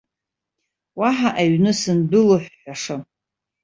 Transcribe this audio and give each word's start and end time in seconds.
Уаҳа 0.99 1.29
аҩны 1.41 1.71
сындәылыҳәҳәашам. 1.79 3.01